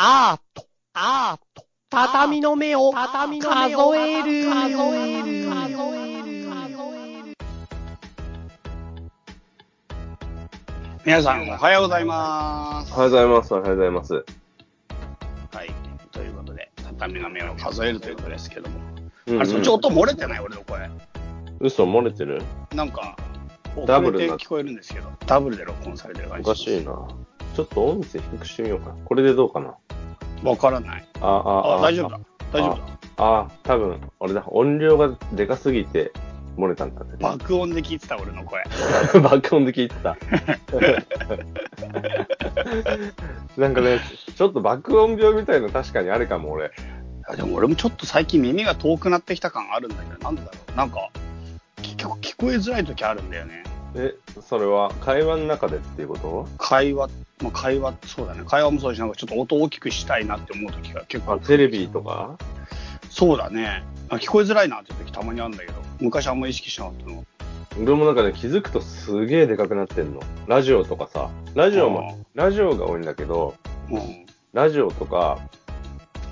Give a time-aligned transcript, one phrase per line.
[0.00, 0.64] アート、
[0.94, 7.34] アート、畳の目を、畳の目を数える、数える、数える、
[11.04, 12.92] 皆さん、おはようございます。
[12.92, 13.52] おはようございます。
[13.52, 14.14] おはようございます。
[14.14, 14.22] は
[15.64, 15.70] い。
[16.12, 18.78] ということで、畳の目を数えるということですけども。
[19.26, 20.88] うんうんあれ、そっち音漏れてない俺の声。
[21.58, 22.40] 嘘漏れてる？
[22.72, 23.16] なんか、
[23.84, 26.50] ダブルな遅れて聞こえるんですけど、ダブルで録音されてる感おじ。
[26.50, 27.08] かしいな。
[27.56, 28.94] ちょっと音声低くしてみようかな。
[29.04, 29.74] これでどうかな？
[30.42, 31.04] わからない。
[31.20, 32.20] あ、あ、あ、大丈夫だ。
[32.52, 32.98] 大丈夫だ。
[33.16, 34.44] あ、あ、多分、俺だ。
[34.46, 36.12] 音量がでかすぎて
[36.56, 37.10] 漏れたんだね。
[37.20, 38.62] 爆音で聞いてた俺の声。
[39.20, 40.16] 爆音で聞いてた。
[43.56, 44.00] なんかね、
[44.36, 46.70] ちょっと爆音病みたいの確かにあるかも、俺。
[47.28, 50.76] あでも俺もちょっと最近耳が遠くなってきた感あるんだけど、なんでだろう。
[50.76, 51.10] なんか、
[51.82, 53.62] 結局聞こえづらい時あるんだよね。
[53.94, 56.48] え、それは会話の中でっていうこと？
[56.58, 57.08] 会話、
[57.42, 58.42] まあ、会話、そうだね。
[58.46, 62.36] 会話もそうだし、なんかちょっと音大きくしたいなって思う時が結構あ、テレビとか？
[63.10, 63.82] そうだね。
[64.10, 67.24] あ聞こえづらいなって時たまにあるんだけど、昔あんま意識しなかったの。
[67.80, 70.20] 俺もなんかね、気づくとすげえでかくなってんの。
[70.46, 71.30] ラジオとかさ。
[71.54, 73.54] ラジオも、ラジオが多いんだけど、
[73.90, 74.26] うん。
[74.52, 75.38] ラジオとか、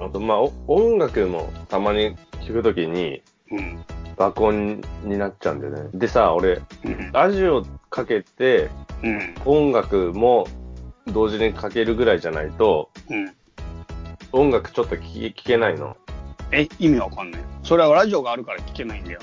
[0.00, 3.84] あとまあお音楽もたまに聞くときにうん。
[4.16, 5.90] 爆音になっちゃうんだよね。
[5.94, 7.12] でさ、俺、うん。
[7.12, 8.70] ラジオかけて
[9.02, 9.34] うん。
[9.44, 10.46] 音楽も
[11.06, 13.32] 同時にかけるぐらいじゃないと、うん。
[14.32, 15.96] 音楽ちょっと聞けないの。
[16.52, 17.40] え、意味わかんない。
[17.62, 19.20] それはラジオがあるから聞けないんだよ。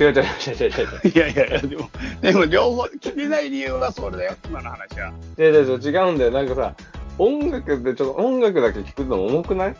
[0.00, 0.22] 違う違う違う
[0.54, 1.08] 違う違う。
[1.08, 5.12] い やいやいや、でも、でも両方聞けない理由はそれだよ、今の話は。
[5.38, 6.30] 違う違う違う違うんだよ。
[6.32, 6.74] なんかさ、
[7.18, 9.76] 音楽ってちょっと音楽だけ聞くの重くない？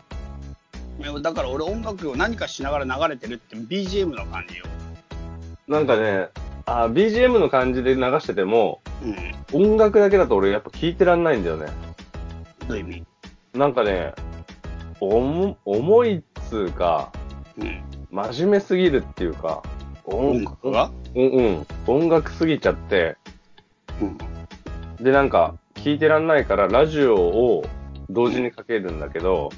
[1.23, 4.65] だから俺音楽を何かしながら流れてるって BGM の感じよ。
[5.67, 6.29] なんかね、
[6.67, 9.71] あ BGM の感じで流してても、うん。
[9.73, 11.67] 音楽だけだと俺やっぱ聞いてらんないんだよね。
[12.69, 13.05] どういう意味？
[13.55, 14.13] なんかね、
[15.01, 17.13] おも重いっつうか、
[17.59, 17.83] うん。
[18.11, 19.63] 真面目すぎるっていうか、
[20.05, 20.91] 音楽が？
[21.15, 21.67] うんうん。
[21.87, 23.17] 音楽すぎちゃって、
[24.01, 24.19] うん。
[25.05, 27.65] でなんか、聞いてらんないからラジオを
[28.09, 29.51] 同時にかけるんだけど、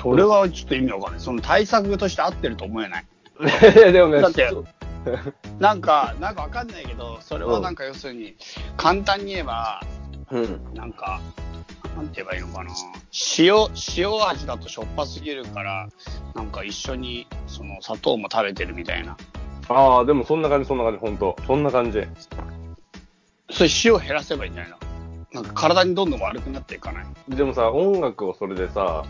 [0.00, 1.20] それはちょっと意味わかんない。
[1.20, 3.04] その対策として合ってると思えない。
[3.92, 4.50] でもね、だって
[5.58, 8.36] なんか、なんかわかんないけど、それはなんか要するに、
[8.76, 9.80] 簡単に言えば、
[10.30, 10.74] うん。
[10.74, 11.20] なんか、
[11.96, 12.70] なんて言えばいいのかな。
[13.38, 13.54] 塩、
[13.96, 15.88] 塩味だとしょっぱすぎるから、
[16.34, 19.16] なんか一緒に、その砂糖も食べてるみたいな。
[19.68, 21.36] ああ、でもそんな感じ、そんな感じ、ほんと。
[21.46, 22.02] そんな感じ。
[23.50, 24.78] それ塩減らせばいいんじゃないの？
[25.32, 27.04] なんか体にどんどん悪くなっていかない？
[27.28, 29.04] でもさ、音楽をそれでさ、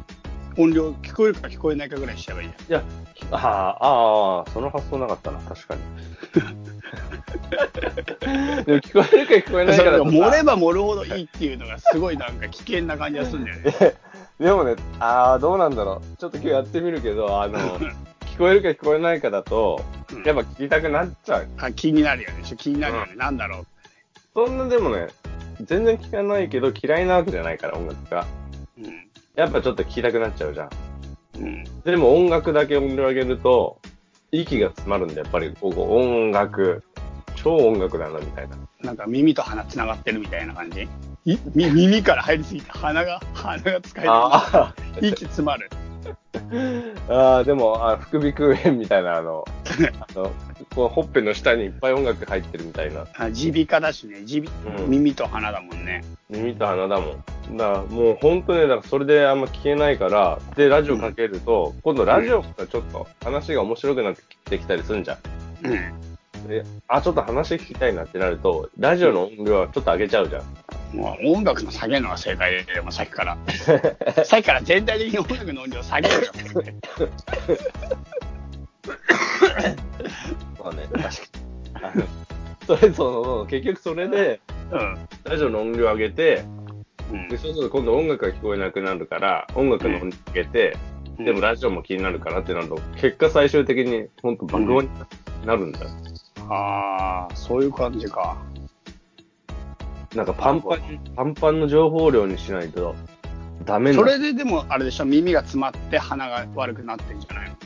[0.57, 2.83] 音量聞こえるか聞こえないかぐらいしちゃえばいいじいや、
[3.31, 5.81] ああ、ああ、その発想なかったな、確かに。
[8.65, 9.65] でも聞こえるか聞こえ。
[9.65, 13.73] ないかだとさ盛れば盛るほどいいっていうのがすごいなんか危険な感じがするんだよね。
[14.39, 16.17] でもね、ああ、どうなんだろう。
[16.17, 21.49] ちょっと今日やってみるけど、あの、聞こえるか聞こえないかだと、うんやっぱ聞きたくなっちゃう。
[21.59, 22.43] あ気になるよね。
[22.57, 23.15] 気になるよね。
[23.17, 23.67] なんだろう。
[24.35, 25.09] そんなでもね、
[25.61, 28.27] 全然聞かないけど嫌いなわけじゃないから、音楽が。
[28.79, 28.85] うん。
[29.37, 30.71] やっぱちょっと聞きたくなっちゃうじゃん。
[31.39, 31.65] うん。
[31.85, 33.79] でも音楽だけ音量上げると、
[34.31, 36.83] 息が詰まるんで、やっぱり、ここ音楽、
[37.35, 38.57] 超音楽だな、みたいな。
[38.83, 40.89] なんか耳と鼻つながってるみたいな感じ？
[41.25, 41.39] い？
[41.55, 44.15] み耳から入りすぎて鼻が、鼻が使えない。
[44.15, 45.71] あ息詰まる。
[47.09, 49.45] あ、ああ、でも、あ副鼻腔炎みたいな、あの、
[50.15, 50.31] あの、
[50.75, 53.07] こうほっぺの下にいっぱい音楽入ってるみたいな。
[53.15, 54.21] あ耳鼻科だしね。
[54.27, 56.03] 耳うん耳と鼻だもんね。
[56.31, 57.57] 耳と鼻だもん。
[57.57, 65.19] だからもう本当ね、だからそれであんま聞けないから、で、ラジオかけると、今度ラジオがちょっと話が面白くなってきたりするんじゃん。
[65.67, 66.49] うん。
[66.49, 70.97] で、あ、ちょっと話聞きたいなってなると、ラジオの音量はちょっと上げちゃうじゃん。
[70.97, 73.37] もう音楽の下げるのが正解で、もうさっきから。
[74.25, 76.33] さっきから全体的に音楽の音量下げるよ。
[80.63, 81.01] まあね、確
[81.81, 82.05] かに。
[82.67, 84.41] それ、その、結局それで、
[84.71, 85.09] うん。
[85.25, 86.45] ラジオの音量上げて、
[87.13, 90.77] うんで、そうすると今度音楽が聞こえなくなるから、音楽の音量上げて、
[91.19, 94.91] でもラジオも気になるからってなると、結果最終的に本当爆音に
[95.47, 95.91] なるんだよ。
[96.49, 98.37] ああ、そういう感じか。
[100.15, 100.81] なんかパンパン、
[101.17, 102.95] パンパンの情報量にしないと
[103.65, 107.57] ダメなそれででも、あれでしょ、耳が詰まって鼻が悪くなってんじゃないの？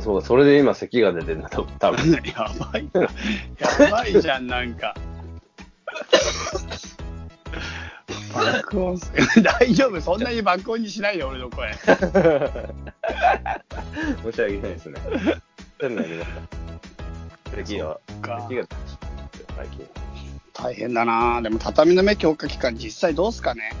[0.00, 2.12] そう、それで今咳が出てるんだと、多分。
[2.24, 3.02] やばいな。
[3.02, 3.08] や
[3.90, 4.94] ばいじゃん、なんか。
[8.34, 9.12] 爆音す、
[9.42, 11.72] 大丈夫そんなに爆音にしないで、俺の声。
[11.82, 11.92] 申
[14.32, 15.00] し訳ないですね。
[15.80, 17.56] 変なりました。
[17.56, 18.66] 咳が、か咳が
[19.56, 19.88] 最近。
[20.54, 23.72] 大変だなでも畳の目強化期間実際どうすかね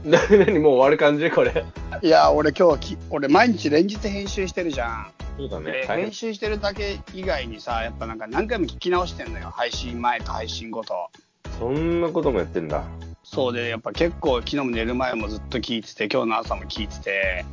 [0.04, 1.64] なにもう終わる感じこれ。
[2.02, 5.06] いや、俺今日はき、俺毎日連日編集してるじゃん。
[5.36, 9.52] そうだね編集してるだけ以外にさ、やっぱなんか何回も聞き直してんのよ。
[9.54, 11.10] 配信前と配信後と。
[11.58, 12.82] そんなこともやってんだ。
[13.22, 17.44] そうで、やっぱ結構昨日も寝る前もずっと聞いてて、今日の朝も聞いてて、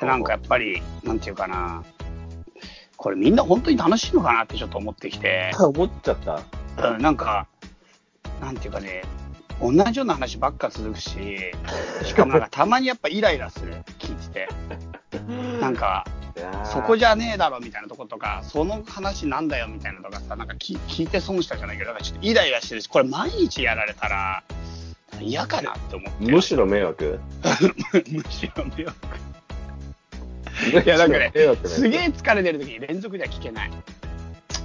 [0.00, 1.82] でなんかやっぱり、なんていうかな、
[2.96, 6.42] これみんな本当に楽しいのかなってちょっと思ってきて、 思っちゃった。
[6.90, 7.46] うんなんか、
[8.40, 9.02] なんていうかね、
[9.60, 11.10] 同じような話ばっか続くし、
[12.04, 14.48] しかもなんかたまにやっぱイライラする、聞いてて。
[15.60, 16.06] なんか、
[16.64, 24.44] そこじじゃねえだろみたいなとことか、その話なんだよみたいなとかさ、なんか聞聞いて損したじゃないけど、なんかちょっとイライラしてるし、これ毎日やられたら
[25.20, 26.32] 嫌かなって思って。
[26.32, 27.18] むしろ迷惑？
[28.12, 28.96] むしろ迷惑。
[30.84, 31.32] いやなんかね
[31.64, 33.70] すげえ疲れてる時に連続では聞けない。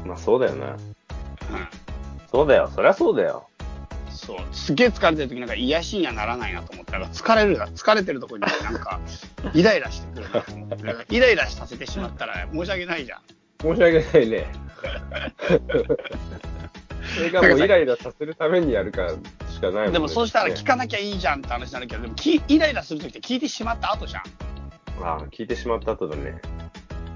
[0.05, 0.67] まあそうだよな。
[0.67, 0.79] うん。
[2.31, 2.71] そうだよ。
[2.73, 3.47] そりゃそうだよ。
[4.13, 4.37] そう。
[4.51, 8.99] すげえ疲れてる時なんか癒しにはならないなと思ったら、疲れるな、疲れてるとこになんか、
[9.53, 10.83] イライラしてくるなと思って。
[10.83, 13.21] なんかイライラさせてしまったら申し訳ないじゃん。
[13.61, 14.45] 申し訳ないね。
[17.15, 19.15] それがもうイライラさせるためにやるからし
[19.59, 19.91] かないもんね。
[19.91, 24.23] でもそうしたら聞かなきゃいいじゃんって話になるけど、でもきイライラする時って聞いてしまった後じゃん。
[25.03, 26.39] ああ、聞いてしまった後だね。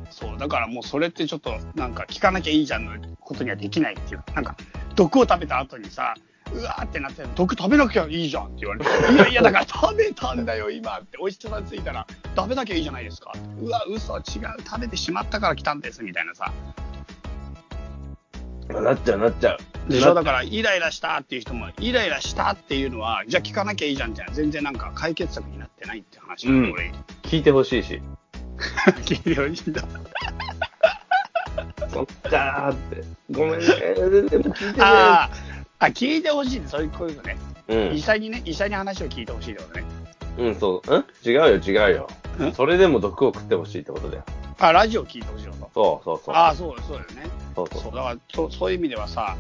[0.10, 0.38] そう。
[0.38, 4.56] だからもうそれってちょっとなんか聞かなきゃいいじゃんのことにはできないっていうか、なんか
[4.96, 6.16] 毒を食べた後にさ、
[6.54, 12.06] うわーってなって、毒食べなきゃいいじゃんって言われて、いやいやだから食べたんだよ今って、お医者さんついたら、
[12.36, 13.34] 食べなきゃいいじゃないですか。
[13.62, 14.24] うわ、嘘、違う、
[14.66, 16.52] 食べてしまったから来たんですみたいなさ。
[18.70, 19.58] なっちゃう、なっちゃう。
[19.90, 26.92] でしょだからイライラしたっていう人も、イライラしたっていうのは、じゃあ聞かなきゃいいじゃんって全然なんか解決策になってないって話なんで、うん俺、
[27.24, 28.02] 聞いてほしいし。
[29.06, 29.84] 聞いてほしいんだ。
[31.90, 33.04] そっかーって。
[33.32, 33.66] ごめんね。
[34.80, 35.47] あー
[35.80, 37.38] あ、聞いてほしいそういうこういうのね。
[37.68, 38.02] うん医。
[38.02, 39.86] 者にね、医者に話を聞いてほしいってことね。
[40.38, 40.96] うん、そう。
[40.98, 41.06] ん？
[41.26, 42.08] 違うよ、違うよ
[42.50, 42.54] ん？
[42.54, 44.24] それでも毒を食ってほしいってことだよ。
[44.60, 45.54] あ、ラジオ聞いてほしいの？
[45.74, 46.02] と。
[46.04, 46.36] そうそうそう。
[46.36, 47.30] ああ、そうだそうだよね。
[47.56, 49.36] そうそうそう、だからそ、そういう意味ではさ、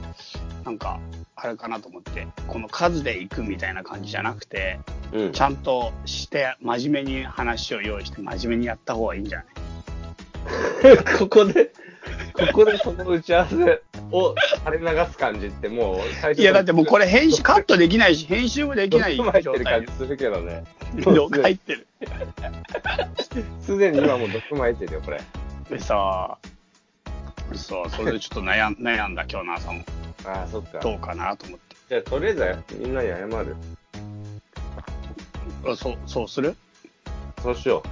[0.63, 0.99] なんか、
[1.35, 4.79] あれかなと思って、この数で行くみたいな感じじゃなくて、
[5.13, 5.41] うんち。
[5.41, 10.97] ゃんとして、真面目に話を用意して、真面目にやった方がいいんじゃない？
[11.19, 11.71] ここで、
[12.33, 13.81] ここでその打ち合わせ
[14.11, 20.63] を垂れ流す感じってもう最初いや、だってもうこれ編集、カットできないし、編集もできない毒入って状態る感じするけどね。
[21.03, 21.87] 毒入ってる。
[23.61, 25.21] すでに今もう毒巻いてるよ、これ。
[25.69, 26.37] でさ、
[27.53, 29.83] そう、それでちょっと悩ん 悩んだ今日の朝も、
[30.25, 30.79] ああ、そっか。
[30.79, 31.75] どうかなと思って。
[31.89, 33.55] じゃあ、とりあえずみんなに謝る。
[35.65, 36.55] あそう、そうする？
[37.41, 37.87] そうしよう。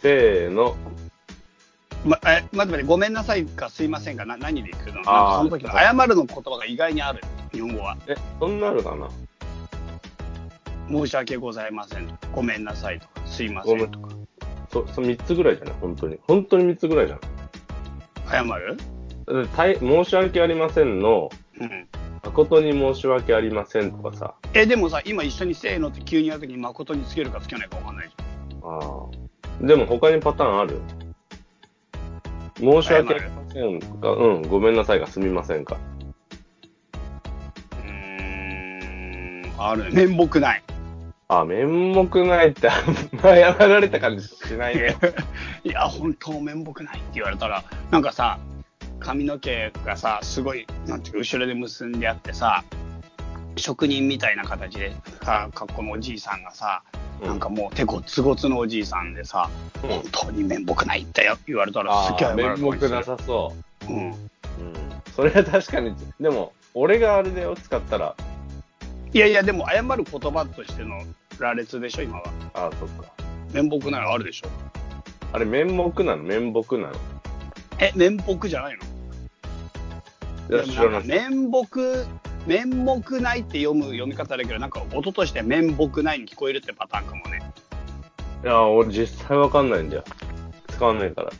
[0.00, 0.76] せーの。
[2.04, 4.94] ま、え、待ってごめんなさいかすいませんか、な何でいくの？
[4.94, 7.22] なんかあーその時の謝るの言葉が意外にある、
[7.52, 7.96] 日本語は。
[8.08, 9.08] え、そんなあるかな？
[10.90, 14.08] 申し訳ございませんとか、ごめんなさいとか、すいませんとか。
[14.72, 15.74] そ、そ3つぐらいじゃない？
[15.80, 16.18] 本当に。
[16.26, 17.20] 本当に3つぐらいじゃ
[18.28, 18.74] 謝る？
[19.44, 19.48] ん。
[19.48, 21.88] たい申し訳ありませんの、うん。
[22.24, 24.34] 誠に申し訳ありませんとかさ。
[24.54, 28.14] え、でもさ、今一緒にせーのって急にやるときに誠につけるかつけないかわかんないじ
[28.64, 28.80] あ
[29.62, 29.66] あ。
[29.66, 30.80] でも他にパターンある？
[32.62, 35.76] 申し訳ありませんか、うん、ごめんなさいがすみませんか？
[37.72, 40.06] うーん、あるね。
[40.06, 40.62] 面目ない。
[41.26, 42.84] あ、面目ないって、あん
[43.16, 44.96] ま謝られた感じしないね。
[45.64, 48.38] いや、本当面目ないって言われたら、なんかさ、
[49.00, 52.62] 髪の毛がさ、すごい、なんていうか、後ろで結んであってさ、
[53.56, 54.92] 職人みたいな形で、
[55.22, 56.82] さ、格好のおじいさんがさ、
[57.22, 59.48] なんかもう手ごつごつのおじいさんでさ、
[59.82, 63.52] うん本当に面目ないって言われたらすげえ面る目なさそ
[63.88, 63.96] うん。
[63.96, 64.00] う。
[64.00, 64.14] うん。
[65.14, 68.14] それは確かに、でも、俺があれだよ、使ったら。
[69.12, 71.02] いやいや、でも謝る言葉としての
[71.38, 72.24] 羅列でしょ、今は。
[72.54, 73.12] ああ、そっか。
[73.52, 74.48] 面目ないのあるでしょ。
[75.32, 75.72] あれ、面目
[76.04, 76.22] なの？
[76.22, 76.94] 面目なの？
[77.78, 78.78] え、面目じゃない
[80.48, 80.56] の？
[80.56, 81.06] いや、で知らない。
[81.06, 81.58] 面目、
[82.46, 87.40] 面目ないって読む読み方だけど、なんか音として面目ないに聞こえるってパターンかもね。
[88.42, 90.04] いや、俺実際わかんないんだよ。
[90.68, 91.30] 使わないから。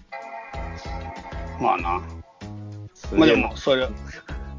[1.60, 2.02] まあな。
[3.12, 3.88] まあでも、それ、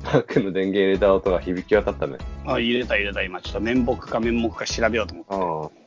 [0.03, 2.17] マックの電源入れた音が響き渡ったね。
[2.45, 5.79] あ入れた入れた、今、ちょっと面目か面目か調べようと思って。
[5.79, 5.82] あ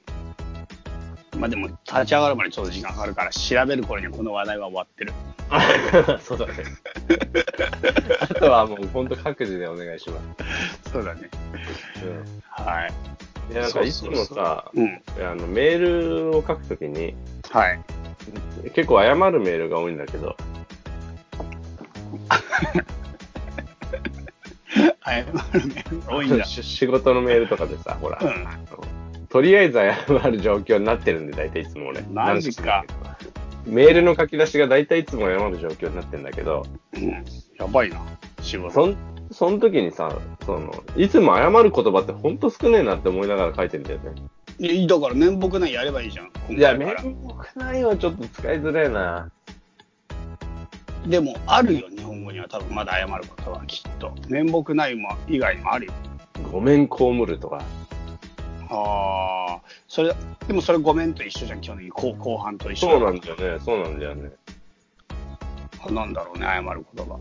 [1.38, 5.12] まあでも、立ち上がるまでちょっと時間かかるから、調べる頃にはこの話題は終わってる。
[5.50, 6.18] あ。
[6.22, 6.54] そうだね。
[8.20, 10.20] あとはもう本当各自でお願いしま
[10.84, 10.90] す。
[10.92, 11.28] そうだね。
[12.02, 12.42] うん。
[12.48, 12.92] はい。
[13.52, 15.02] いや、なんかいつもさ、うん。
[15.20, 17.14] あのメールを書くときに、
[17.50, 17.80] はい。
[18.74, 20.36] 結構謝るメールが多いんだけど、
[25.04, 26.44] 謝るメール多いんだ。
[26.44, 28.46] し仕事のメールとかでさ、ほら、うん。
[29.28, 32.02] とりあえず謝る状況になってるんで、大体いつも俺。
[32.02, 32.84] マジか
[33.66, 36.64] メールの書き出しが大体いつも謝る状況になってんだけど、
[36.94, 37.24] うん。
[37.58, 38.00] やばいな。
[38.40, 38.72] 仕事。
[38.72, 38.96] そん、
[39.32, 44.12] その時にさ、その、いつも謝る言葉ってほんと少ねえなって思いながら書いてんだよね。
[44.58, 46.30] いやだから面目ないやればいいじゃん。
[46.48, 49.30] 今いや、面目ないはちょっと使いづらいな。
[51.06, 54.14] でも、あるよ、日本語には多分まだ謝ることはきっと。
[54.28, 55.92] 面目ないも以外にもあるよ。
[56.50, 57.62] ごめん被るとか。
[58.68, 60.14] ああ、それ、
[60.46, 64.30] でもそれごめんと一緒じゃん、基本的に後後半と一緒そうなんだよね、そうなんだよね。
[65.86, 67.18] あなんだろうね、謝る言葉。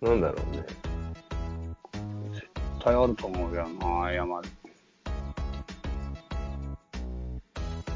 [0.00, 0.64] なんだろうね。
[2.34, 2.46] 絶
[2.80, 4.28] 対あると思うよな、謝る。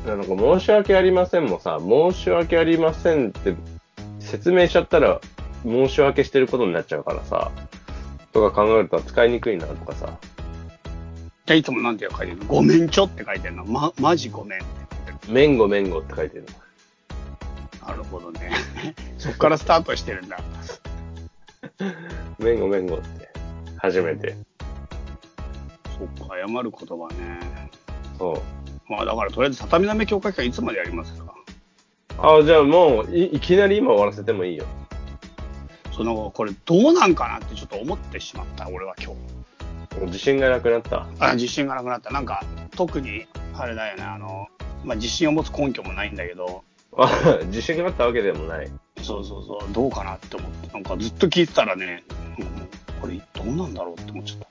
[0.07, 3.55] なんか申し訳ありませんもさ、申し訳ありませんって
[4.21, 5.21] 説明しちゃったら
[5.65, 7.51] 申し訳してることになっちゃうからさ、
[8.33, 10.19] とか考えると使いにくいなとかさ。
[11.47, 12.45] じゃあいつもなんて書いてるの？
[12.47, 13.65] ごめんちょって書いてるの？
[13.65, 14.67] ま、マジごめんって
[15.07, 15.33] 書いてる。
[15.33, 16.47] めんごめんごって書いてる
[17.87, 18.51] なるほどね。
[19.17, 20.39] そっからスタートしてるんだ。
[22.41, 23.31] めんごめんごって。
[23.79, 24.37] 初めて。
[25.97, 27.71] そっか、謝る言葉ね。
[28.19, 28.43] そう。
[28.91, 31.33] まあだからとりあえず畳の目強化期間いつまでやりますか？
[32.19, 34.65] あ、じゃあもうい、いきなり今終わらせてもいいよ。
[35.93, 39.36] そのこれどうなんかなってちょっと思ってしまった、俺は今日。
[40.03, 41.07] 自信がなくなった？
[41.21, 42.11] あ自信がなくなった。
[42.11, 42.43] なんか、
[42.77, 44.47] 特に、あれだよね、あの、
[44.85, 46.63] まあ、自信を持つ根拠もないんだけど、
[46.97, 48.71] あ 自信があったわけでもない。
[49.03, 52.03] そうそうそう、どうかなって思って、なんかずっと聞いてたらね、
[53.01, 54.49] これどうなんだろうって思っちゃっ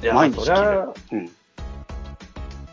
[0.00, 0.06] た。
[0.06, 1.30] いや、毎日そりゃ、うん。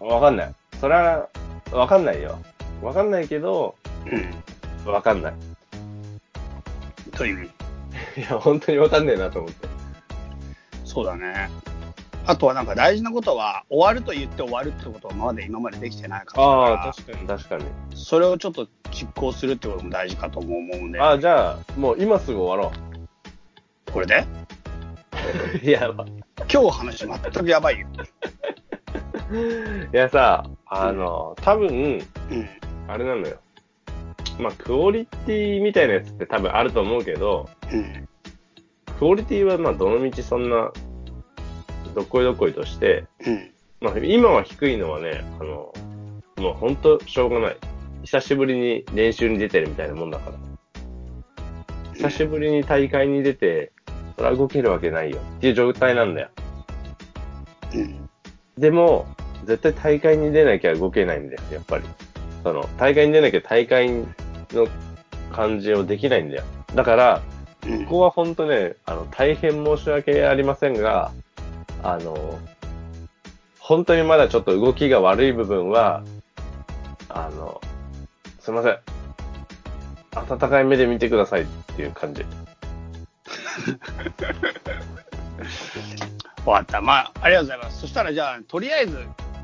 [0.07, 0.53] わかんない。
[0.79, 1.27] そりゃ、
[1.71, 2.37] わかんないよ。
[2.81, 3.75] わかんないけど、
[4.85, 4.91] うん。
[4.91, 5.33] わかんない。
[7.15, 8.21] という意味。
[8.21, 9.67] いや、本当にわかんねえなと思って。
[10.91, 11.49] そうだね。
[12.25, 17.63] あとはなんか大事なことは、終わると言って終わるってことはまだ今までできてないから、ああ、確かに確かに。
[17.95, 22.73] それをちょっと実行するってことも大事かとも思うんで、ああ、じゃあ、もう今すぐ終わろ
[23.93, 24.25] これで？
[25.63, 26.05] や、ま
[26.51, 27.87] 今日話全くやばいよ。
[29.93, 32.49] いやさ、あの、多分、うん。
[32.89, 33.37] あれなのよ。
[34.39, 38.07] まあ、クオリティみたいなやつって多分あると思うけど、うん。
[39.01, 40.71] クオリティはまあ、どのみちそんな、
[41.95, 43.51] どっこいどっこいとして、うん。
[43.79, 45.73] まあ、今は低いのはね、あの、
[46.37, 47.57] もう本当しょうがない。
[48.03, 50.37] 久しぶりに練習に出てるみたいなもんだから。
[51.95, 53.71] 久しぶりに大会に出て、
[54.17, 56.29] それは動けるわけないよっていう状態なんだよ。
[57.73, 58.09] うん。
[58.59, 59.07] でも、
[59.45, 61.83] 絶対大会に出なきゃ動けないんだよ、やっぱり。
[62.43, 64.67] その、大会に出なきゃ大会の
[65.31, 66.43] 感じをできないんだよ。
[66.75, 71.11] だから、うんここは本当ね、あの、大変申し訳ありませんが、
[71.83, 72.39] あの、
[73.59, 76.03] 本当にまだちょっと動きが悪い部分は、
[77.09, 77.61] あの、
[78.39, 78.79] すいません。
[80.13, 82.25] 温かい目で見てくださいっていう感じ。
[86.45, 86.81] わかった。
[86.81, 87.81] まあ、ありがとうございます。
[87.81, 88.97] そしたらじゃあ、とりあえず、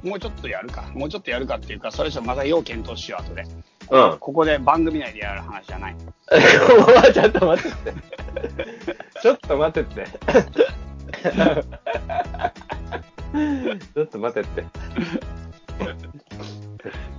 [0.04, 0.84] もうちょっとやるか。
[0.94, 3.46] もうちょっとやるかっていうか、それじゃまた要検討しよう、後で。
[3.90, 4.18] うん。
[4.20, 5.96] ここで番組内でやる話じゃない。
[7.14, 7.94] ちょっと待ってって。
[9.22, 10.08] ちょっと待ってって。
[13.94, 14.66] ちょっと待ってって。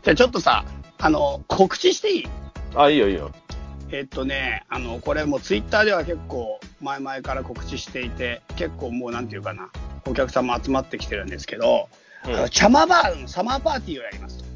[0.03, 0.65] じゃあちょっとさ、
[0.99, 2.29] あの、告知していい？
[2.75, 3.31] あ、いいよいいよ。
[3.91, 9.71] えっとね、あの、これもツイッターでは結構前々から告知していて、結構もうなんていうかな、
[10.07, 11.89] お客様集まってきてるんですけど、
[12.27, 14.48] うんあのチャマバーのサマーパーティーをやりますと。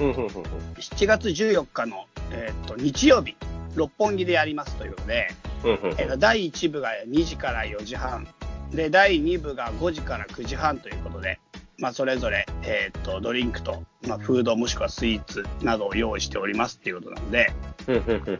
[0.00, 0.28] うん、うん、うん。
[0.28, 3.36] 7月14日の、えっと日曜日、
[3.74, 5.28] 六本木でやりますということで、
[5.64, 5.94] うん、うん。
[5.98, 8.26] えっと第1部が2時から4時半、
[8.72, 11.38] で、第2部が5時から9時半ということで、
[11.78, 17.52] まあ、それぞれ、えっとドリンクと、まあ、フードもしくはスイーツなどを用意しておりますっていうことなので、
[17.88, 18.38] うん、うん、うん。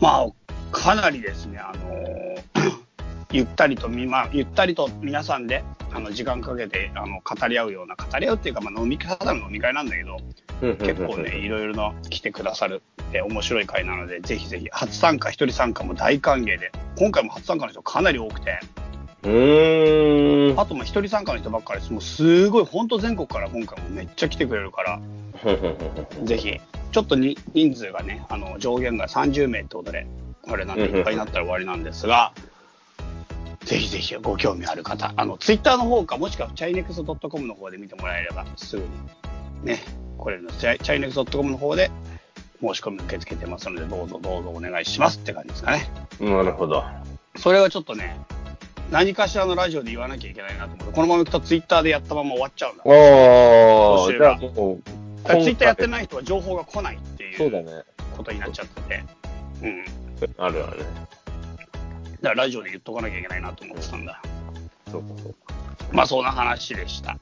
[0.00, 0.28] まあ、
[0.72, 2.59] かなりですね、あのー
[3.32, 10.18] ゆったりとみ、まあ、ゆったりと皆さんで、あの、時間かけて、あの、語り合うような、語り合うっていうか、まあ、飲み会、ただの飲み会なんだけど、
[10.60, 12.82] 結構ね、いろいろな来てくださる、
[13.12, 18.58] え面白い会なので、ぜひぜひ、初参加、一人参加も大歓迎で、今回も初参加の人かなり多くて、
[19.22, 20.60] うーん。
[20.60, 21.92] あと、まあ、一人参加の人ばっかりです。
[21.92, 25.00] もう、すごい、本当全国から今回もめっちゃ来てくれるから、
[26.24, 26.60] ぜひ、
[26.92, 30.06] ちょっとに人数がね、あの、上限が30名ってことで、
[30.42, 32.32] これなんでいっぱいになったら終わりなんですが、
[33.70, 38.88] ぜひぜひご興味ある方、あの、ツイッターの方か、もしくはチャイネクスト .com の方で見てもらえれば、すぐに、
[39.62, 39.78] ね、
[40.18, 41.88] これのチャイチャイネクスト .com の方で
[42.60, 45.88] 申し込み受け付けてますので、どうぞどうぞお願いしますって感じですかね。
[46.18, 46.82] なるほど。
[47.36, 48.18] それはちょっとね、
[48.90, 52.82] 何かしらのラジオで言わなきゃいけないなと思って、このままいくとツイッターでやったまま終わっちゃうんだ。
[52.84, 54.82] おあもう、
[55.28, 55.88] ツイッターやってい。
[55.88, 57.52] ない人は情報が来ないっていう。
[58.16, 59.04] ことになっちゃってて。
[59.62, 59.84] うん。
[60.38, 60.84] あるあるね。
[62.22, 64.22] だからラジオで言っとかなきゃいけないなと思ってたんだ。
[64.90, 65.34] そうかそう
[65.92, 67.14] まあそんな話でした。
[67.14, 67.20] か。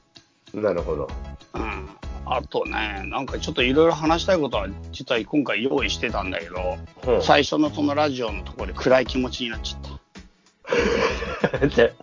[0.53, 1.09] なるほど。
[1.53, 1.89] うん。
[2.25, 6.77] あとね、なんかちょっといろいろ話したいことは実は今回用意してたんだけど、
[7.07, 11.67] うん最初のそのラジオのところで暗い気持ちになっちゃった。
[11.67, 11.93] で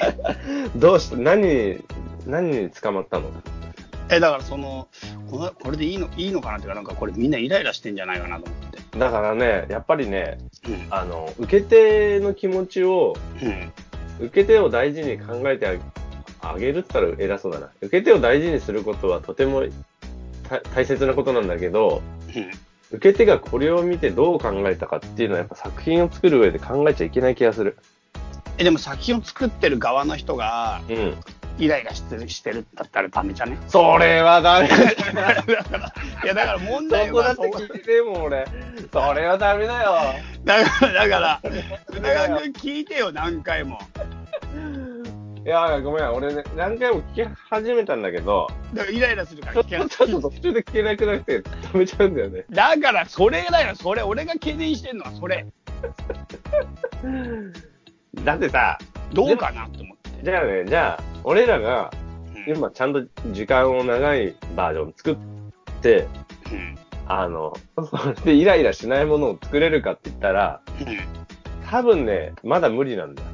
[0.76, 1.78] どうして、何、
[2.26, 3.30] 何に捕まったの？
[4.08, 4.88] え、だからその、
[5.30, 8.75] このこれでいいの、いいのかなっていうか、なんかこれみんなイライラしてんじゃないかなと思って。
[8.98, 10.86] だからね、やっぱりね、うん。
[10.90, 13.72] あの、受け手の気持ちを、うん。
[14.26, 15.66] 受け手を大事に考えて
[16.40, 17.70] ああげるって言ったら偉そうだな。
[17.82, 19.62] 受け手を大事にすることはとても
[20.48, 22.02] た大切なことなんだけど、
[22.34, 22.50] うん。
[22.92, 27.76] 受け手がこれを見てどう考えたかっていうのはやっぱ作品を作る上で考えちゃいけない気がする。
[28.58, 31.14] え、でも作品を作ってる側の人がうん。
[31.58, 33.56] イライラしてる、してるんだったらダメじゃね？
[33.68, 38.46] それはダメ いやだから問題そこだって聞いてもん俺。
[38.92, 39.94] それはダメだよ。
[40.44, 41.40] だから、だから、
[41.88, 43.78] 宇田川君聞いてよ、何回も。
[45.44, 46.12] いや、ごめん。
[46.12, 52.44] 俺ね、何回も聞き始めたんだけど、だからイライラするから聞けなとちょっと途中で聞けなくなって止めちゃうんだよね。
[52.50, 54.02] だから、それだよ、それ。
[54.02, 55.46] 俺が懸念してんのはそれ。
[58.24, 58.78] だってさ、
[59.12, 60.10] どうかなと思って。
[60.24, 61.90] じゃあね、じゃあ、俺らが
[62.34, 65.16] うん今ちゃんと時間を長いバージョン作っ
[65.82, 66.06] て、
[66.52, 66.78] うん。
[67.08, 71.66] あの、そ れでイライラしないものを作れるかって言ったら、うん。
[71.68, 73.28] 多分ね、まだ無理なんだよ。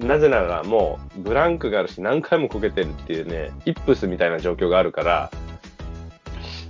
[0.00, 0.06] うん。
[0.08, 5.30] なぜならもう、ブランクがあるし何回もこけてるっていうね、イップスみたいな状況があるから、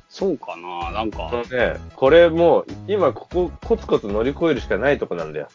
[0.09, 5.49] そうかななんかね、これもう、今ここコツコツ乗り越えるしかないとこなんだよ。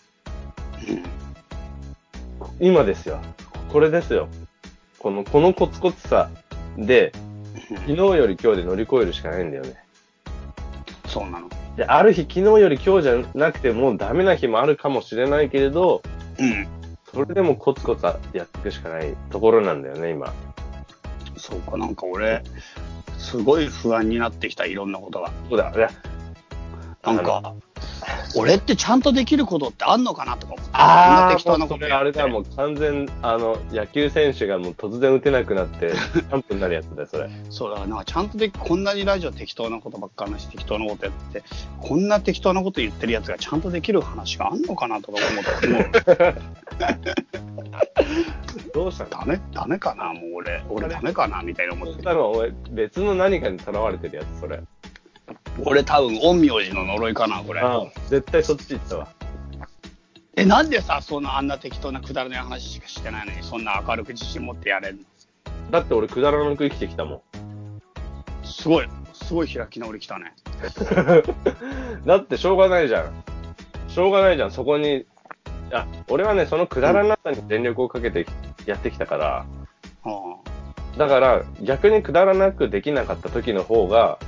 [2.59, 3.19] 今ですよ。
[3.71, 4.27] これですよ。
[4.99, 6.29] この、このコツコツさ
[6.77, 7.25] で、うん
[7.67, 9.75] 昨日より今日で乗り越えるしかないんだよね。
[11.07, 11.49] そうなの。
[11.75, 16.03] で、ある日昨日より今日じゃなくてもうダメな日もあるかもしれないけれど、
[16.37, 16.67] うん。
[17.11, 20.33] それでもコツコツやっていくしかないところなんだよね、今。
[21.37, 22.43] そうか、なんか俺、
[23.17, 25.31] すごい不安になってきた、いろんなことが。
[25.49, 25.71] そうだ。
[25.75, 25.89] いや、
[27.03, 27.55] なんか、
[28.35, 30.71] 俺ってちゃんとできることってあんのかなとか思って。
[30.73, 37.29] あ適当なことあれだ、もう完全、あの、野球選手がもう突然打てなくなって、 キャンプになるやつだよ、それ。
[37.49, 41.45] そうだからなんかちゃんとでこんなにラジオ適当なことばっかり話して適当なことやってて
[41.79, 45.85] こんな適当なこと言ってるやつがちゃんとできる話があんのかなとか思ってもう
[48.73, 49.09] どうしたの？
[49.09, 54.61] ダメダメかなもう俺俺ダメかなみたいな思ってたらお前、別の何かにとらわれてるやつ、それ。
[55.63, 59.07] 俺多分陰陽師の呪いかなこれああ絶対そっち行ったわ。
[60.37, 65.01] えなんでさそんなあんな適当なくだらない話しかしてないのにそんな明るく自信持ってやれるの？
[65.71, 67.21] だって俺、くだらなく生きてきたもん。
[68.43, 70.33] すごいすごい開き直りきたね
[72.05, 73.23] だってしょうがないじゃん。
[73.87, 75.05] しょうがないじゃん、そこに。
[75.71, 78.27] あ、俺はね、そのくだらなさに全力をかけて
[78.65, 79.45] やってきたから、
[80.03, 80.35] あ
[80.97, 84.19] だから逆にくだらなくできなかった時の方が、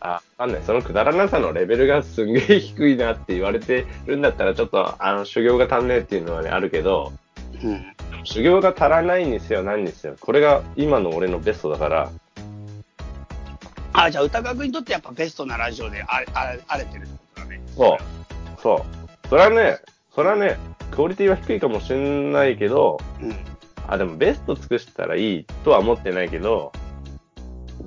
[0.00, 0.62] あわかんない。
[0.62, 7.12] そのくだらなさのレベルがすんげえ低いなって言われてるんだったら、ちょっと、あの、修行が足んねえっていうのはね、あるけど、
[7.62, 7.86] うん
[8.24, 10.16] 修行が足らないにせよ何にせよ。
[10.20, 12.10] これが今の俺のベストだから、
[13.92, 17.98] あじゃあ歌川君にとってやっぱベストなラジオであれあれ荒れてるってことだねそう。
[18.60, 18.86] そ
[19.24, 19.28] う。
[19.28, 19.78] それはね、
[20.14, 20.58] それはね、
[20.90, 23.36] クオリティは低いかもしんないけど、うん
[23.86, 26.72] あ、でもベスト尽くしたらいいとは思ってないけど、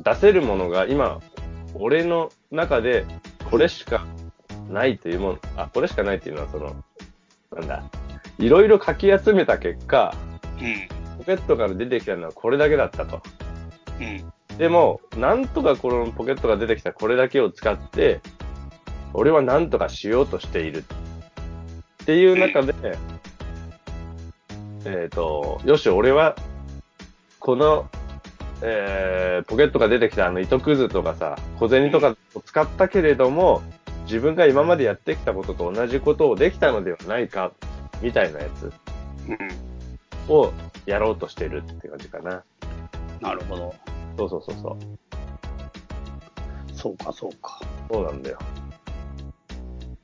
[0.04, 1.22] 出せるものが今、
[1.76, 3.06] 俺の中で
[3.50, 4.06] これしか
[4.70, 6.76] ないというもの、あ、これしかないっていうのはその、
[7.56, 7.84] なんだ、
[8.40, 10.16] いろいろかき集めた結果、
[11.18, 13.22] ポケットから出てきたのはこれだけだったと。
[14.58, 18.22] でも、なんとかこのポケットが出てきたこれだけを使って、
[19.14, 20.84] 俺はなんとかしようとしている。
[22.04, 22.74] っていう中で、
[24.86, 26.36] えっ、と、よし、俺は、
[27.40, 27.90] この、
[28.62, 33.62] えー、ポケットが出てきたあの糸くずとかさ、小銭とかを使ったけれども、
[34.04, 37.52] 自分が今までやってきたことと同じことをできたのではないか、
[38.02, 38.72] みたいなやつ
[39.28, 39.72] うん
[40.28, 40.54] を
[40.86, 42.44] やろうとしてるって感じかな。
[43.20, 43.76] なるほど
[44.18, 44.78] そうそうそうそう。
[46.76, 48.40] そうかそうかそうなんだよ。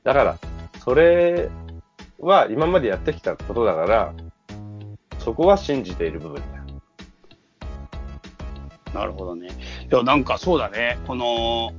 [0.04, 0.38] だから、
[0.84, 1.50] それ
[2.18, 4.14] は今までやってきたことだから、
[5.18, 6.57] そこは信じている部分だよ。
[8.94, 9.48] なるほどね。
[9.90, 10.98] いや、なんかそうだね。
[11.06, 11.72] この、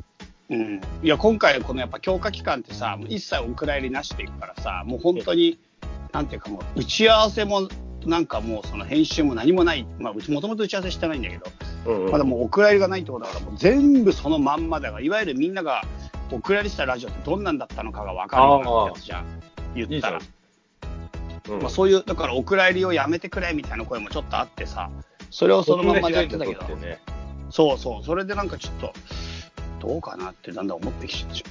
[0.49, 0.81] うん。
[1.03, 5.59] いや、今回このやっぱ強化期間ってさ、もう一切お蔵入りなしでいくからさ、もう本当に、
[6.11, 7.69] なんていうかもう、打ち合わせも、
[8.05, 9.85] なんかもうその編集も何もない。
[9.99, 11.45] まあ、うちもともと打ち合わせしてないんだけど、
[11.85, 12.11] うんうん。
[12.11, 15.83] まだもうお蔵入りがないってことだから、もう全部そのまんまだから、いわゆるみんなが
[16.31, 19.25] お蔵入りしたラジオってどんなんだったのかが分かるようなやつじゃん。
[19.75, 20.19] 言ったら。
[20.19, 20.25] いい
[21.49, 24.89] うんまあ、そういう、だからお蔵入りをやめてくれみたいな声もちょっとあってさ、
[25.31, 26.99] それをそのまんまでやってたけど、ね
[27.49, 28.93] そうそう、それでなんかちょっと、
[29.79, 31.45] どうかなってだんだん思ってきちゃ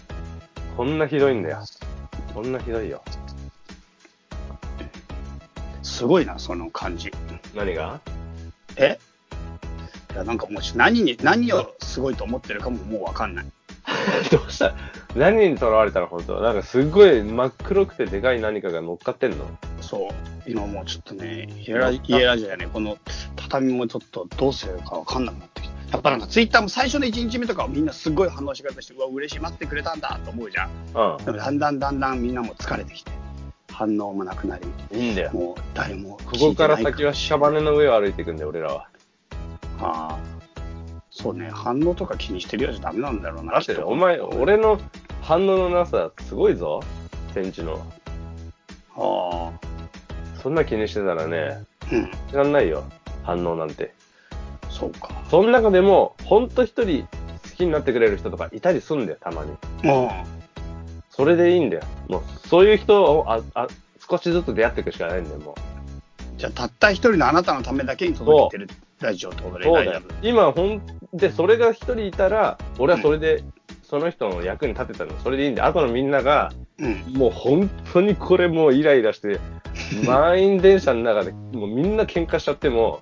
[0.76, 1.58] こんなひどいんだよ。
[2.34, 3.02] こんなひどいよ。
[5.82, 5.86] う。
[5.86, 7.10] すごいな、その感じ。
[7.54, 8.00] 何が？
[8.76, 8.98] え？
[10.12, 13.46] いや、なんかもう何に、何をすごいと思ってるかももうわかんない。
[14.30, 14.74] どうした？
[15.16, 16.06] 何にとらわれたの？
[16.06, 19.46] 本当なんかすっごい真っ黒くてでかい何かが乗っかってんの？
[19.88, 20.50] そう。
[20.50, 22.98] 今もうちょっとね、家ラジオやね、この
[23.36, 25.74] 畳もちょっとどうするかわかんなくなってきた。
[25.92, 30.68] やっぱなんかツイッターも最初の1日目とかはみんなすっごい反応し方して、うわ、嬉しい、待ってくれたんだと思うじゃん。
[30.68, 33.10] うでもだんだんだんだんみんなも疲れてきて、
[33.72, 34.66] 反応もなくなり、
[34.98, 35.00] ん。
[35.02, 35.32] いいんだよ。
[35.32, 38.88] もう誰もここから聞いてない先は屍の上を歩いていくんだよ、俺らは。
[39.80, 40.18] ああ。
[41.10, 43.54] そうね、反応とか気にしてるようじゃダメなんだろうな。
[43.54, 44.78] だって、お前、俺の
[45.22, 46.80] 反応のなさ、すごいぞ。
[47.32, 47.84] センチの。
[49.00, 49.52] あ
[50.42, 51.94] そんな気にしてたらね、あ。
[51.94, 52.10] うん。
[52.30, 52.84] 知らんないよ。
[53.22, 53.92] 反応なんて。
[54.70, 55.10] そうか。
[55.30, 57.08] その中でも、ほんと一人好
[57.56, 59.50] きになってくれる人とかいたりすんだよ、たまに。
[59.50, 60.08] うん。
[61.10, 61.82] それでいいんだよ。
[62.08, 63.68] もう、そういう人を、あ、あ、
[64.08, 65.54] 少しずつ出会っていくしかないんだよ、もう。
[66.38, 70.02] じゃあ、たった一人のあなたのためだけに届けてるラジオってことでそうだよ。
[70.22, 73.42] 今、ほん、で、それが一人いたら、俺はそれで、
[73.88, 75.12] その人の役に立てたの。
[75.22, 75.68] それでいいんだよ。
[75.68, 76.84] あとのみんなが、夫。
[76.84, 77.12] うん。
[77.14, 79.40] もう本当にこれもうイライラして、
[80.06, 83.00] 満員電車の中でもうみんな喧嘩しちゃっても、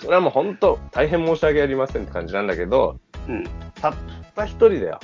[0.00, 3.44] それはもう本当大変申し訳ありませんって感じなんだけど、うん。
[3.80, 3.94] たっ
[4.34, 5.00] た一人だよ。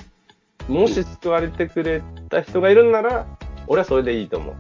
[0.69, 3.27] もし救われてくれた人がいるんなら、
[3.69, 4.55] 俺はそれでいいと思う。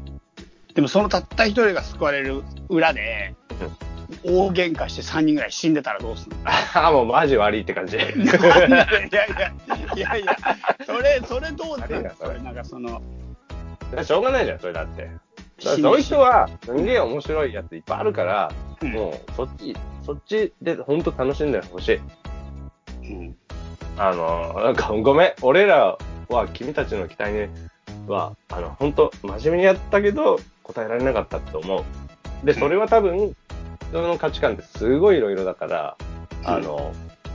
[0.74, 3.34] でもそのたった一人が救われる裏で、
[4.24, 6.38] 大喧嘩して3人ぐらい死んでたらどうすんの？
[6.44, 7.96] あ あ、もうマジ悪いって感じ。
[7.96, 9.52] いやいや、
[9.96, 10.36] いやいや、
[10.86, 13.02] それ、それどうなの何がそれそれ、なんかその、
[14.02, 15.02] しょうがないじゃん、それだって。
[15.02, 15.14] だか
[15.58, 18.52] らそういう人は、すんげえ面白いやついっぱいあるから、
[18.82, 22.00] うんもう、そっち、そっちで本当楽しんでほし
[23.02, 23.10] い。
[23.10, 23.36] うん。
[23.96, 25.96] あの、なんかごめん、俺ら
[26.28, 27.48] は君たちの期待に
[28.08, 31.84] は、あの、本当真面目にやったけど、答えられなかったって思
[32.42, 32.46] う。
[32.46, 33.34] で、それは多分、
[33.90, 35.96] 人の価値観ってすごいいろいろだから、
[36.44, 36.92] あの、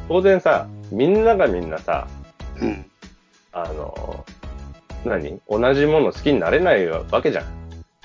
[0.07, 2.07] 当然さ、みんながみんなさ、
[2.61, 2.85] うん。
[3.51, 4.25] あの、
[5.05, 5.39] 何？
[5.49, 7.45] 同じもの好きになれないわけじゃん。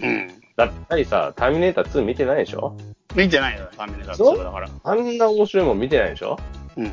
[0.02, 0.28] うん。
[0.56, 2.76] だってさ、ターミネーター2見てないでしょ？
[3.14, 4.38] 見てないよ、ファミリーだそう？
[4.38, 4.68] だから。
[4.84, 6.38] あんな面白いもん見てないでしょ？
[6.76, 6.86] うん。
[6.86, 6.90] っ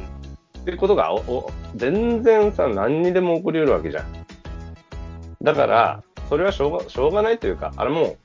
[0.66, 4.06] てことが、お、お、全然さ、何にでも起こり得るわけじゃん。
[5.42, 8.18] だから、それはしょうが、しょうがないというか、あれもう、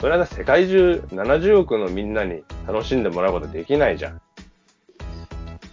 [0.00, 4.20] それは世界中70億のみんなに楽しんでもらうことできないじゃん。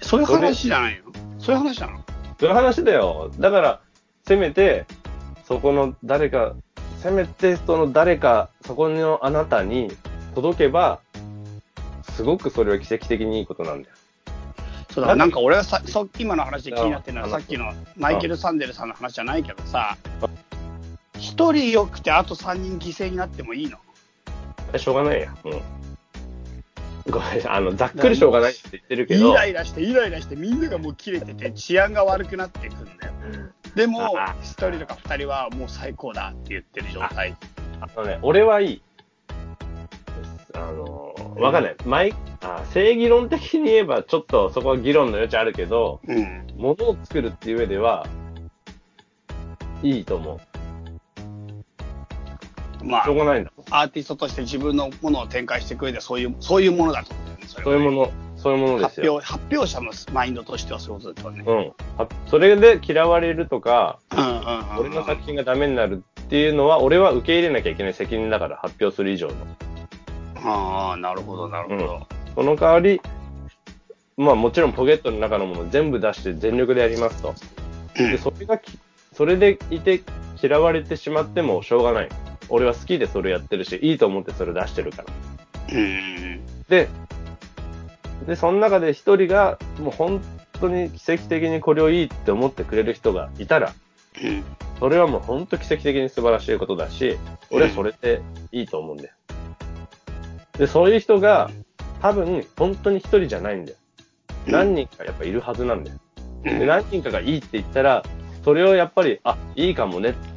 [0.02, 1.12] そういう話じゃないの？
[1.40, 2.01] そういう話なの？
[2.42, 3.30] そういう話だよ。
[3.38, 3.82] だから、
[4.26, 4.88] せめて、
[5.46, 6.56] そこの誰か、
[6.98, 9.92] せめてその誰か、そこのあなたに
[10.34, 11.02] 届けば、
[12.14, 13.96] すごくそれは奇跡的にいいことなんだよ。
[14.92, 19.96] そうだ、なんか俺はさ、そ今の話で気になってるのは、あさっきのマイケル・サンデルさんの話じゃないけどさ、
[21.20, 23.78] 一人よくてあと三人犠牲になってもいいの？
[24.74, 25.32] えしょうがないや。
[25.46, 25.62] うん。
[27.10, 33.14] ごめん、あの、ざっくりしょうがないって言ってるけイど、ライラして、イライラして、みんながもう切れてて、治安が悪くなっていくんだよ。
[33.76, 37.36] でもあ、一人とか二人はもう最高だって言ってる状態。
[37.80, 38.82] あのね、俺はいい。
[40.54, 41.76] あの、わかんない。
[41.86, 46.48] 毎、あ正義論的に言えば、ちょっとそこは議論の余地あるけど、うん。
[46.58, 48.06] 物を作るっていう上では、
[49.82, 50.51] いいと思う。
[52.84, 53.52] まあしょう、がないんだ。
[53.70, 57.46] アーティストとして自分のものを展開していく上ではそういう、そういうものだと思うんだよね。
[57.48, 59.20] そそういうもの、そういうものですよ。
[59.20, 61.44] 発表、発表者のマインドとしてはそういうことだとね。
[61.46, 61.58] うん。
[61.98, 64.78] はそれで嫌われるとか、うんうんうんうん。
[64.80, 69.34] 俺の作品がダメになるっていうのは、俺は受け入れなきゃいけない責任だから、発表する以上の。
[70.44, 72.08] ああ、なるほど、なるほど。
[72.36, 73.02] その代わり、
[74.18, 77.34] まあもちろんポケットの中のもの全部出して全力でやりますと。
[77.96, 78.78] で、それがき、
[79.14, 80.02] それでいて
[80.42, 82.10] 嫌われてしまってもしょうがない。
[82.52, 85.06] 俺は好きでそれやってるし、いいと思ってそれ出してるから。
[85.74, 86.42] うん。
[86.68, 86.88] で、
[88.28, 90.22] で、その中で一人が、もう本
[90.60, 93.74] 当に奇跡的にこれをいいって思ってくれる人がいたら、
[94.24, 94.44] うん。
[94.80, 97.18] それはもう本当奇跡的に素晴らしいことだし、
[97.50, 99.14] 俺はそれでいいと思うんだよ。
[100.58, 101.50] で、そういう人が、
[102.02, 103.78] 多分、本当に一人じゃないんだよ。
[104.46, 105.98] 何人かやっぱいるはずなんだよ。
[106.44, 108.04] で、何人かがいいって言ったら、
[108.44, 110.31] それをやっぱり、あ、いいかもねって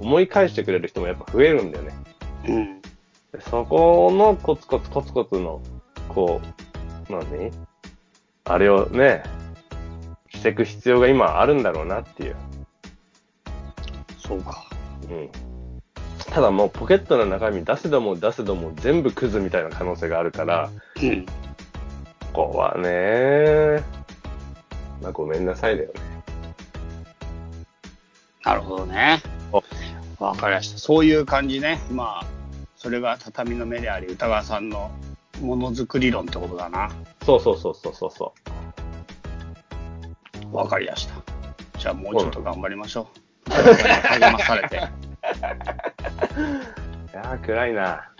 [0.00, 1.94] 思い返してくれる人もやっぱ増えるんだよね。
[2.48, 2.80] うん。
[2.80, 5.60] でそこのコツコツコツコツの、
[6.08, 6.40] こ
[7.08, 7.50] う、何
[8.44, 9.22] あれをね、
[10.30, 12.36] していく必要が今あるんだろうなっていう。
[14.18, 14.64] そうか。
[15.10, 15.30] うん。
[16.30, 20.70] ただもうポケットの中身出せども出せども全部クズみたいな可能性があるから、
[21.02, 21.26] うん。
[22.32, 23.82] ここはね、
[25.02, 26.00] まあごめんなさいだよね。
[28.44, 29.20] なるほどね。
[30.18, 30.78] わかりました。
[30.78, 31.80] そういう感じね。
[31.90, 32.26] まあ、
[32.76, 34.90] それが畳の目であり、歌川さんの
[35.40, 36.90] ものづくり論ってことだな。
[37.24, 38.34] そうそうそうそうそうそ
[40.52, 41.14] わかりました。
[41.78, 43.08] じゃあもうちょっと頑張りましょ
[43.46, 43.50] う。
[43.50, 44.76] 励まされて。
[44.76, 44.80] う。
[44.80, 44.82] い
[47.12, 48.10] やー暗いな。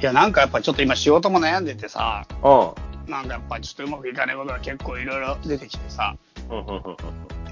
[0.00, 3.10] いや、なんかやっぱちょっと今仕事も悩んでてさ、うん。
[3.10, 6.16] なんかやっぱちょっとうまくいかないことが結構いろいろ出てきてさ、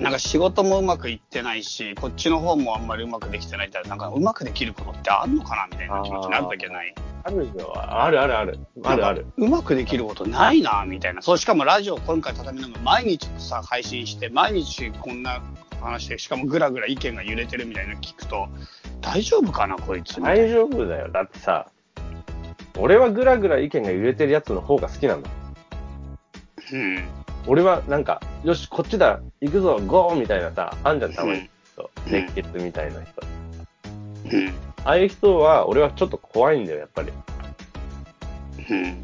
[0.00, 6.94] なんか仕事もうまくいってないし、こっちの方もあんまりうまくできてないって、なんかうまくできることってあんのかなみたいな気持ちになるときない。
[7.24, 7.72] あるよ。
[7.76, 8.58] あるあるある。
[8.84, 9.26] あるある。
[9.36, 11.22] うまくできることないな、みたいな。
[11.22, 15.42] そう、しかもラジオ今回畳の目毎日さ、配信して、毎日こんな
[15.80, 18.48] 話で、しかもぐらぐら意見が揺れてるみたいなの聞くと、
[19.00, 20.20] 大丈夫かな、こいつ。
[20.20, 21.10] 大丈夫だよ。
[21.10, 21.70] だってさ、
[22.78, 25.30] 俺はぐらぐら意見が揺れてるやつの方が好きなんだ。
[26.72, 27.25] うん。
[27.46, 31.48] 俺はなんか、よし、こっちだ、行くぞ、ゴーみたいなさ、あんじゃん、たまに
[32.06, 33.22] 熱血みたいな人。
[34.32, 34.48] うん。
[34.84, 37.12] ああいう人は、俺はちょっと怖いんだよ、やっぱり。
[38.70, 38.96] うん。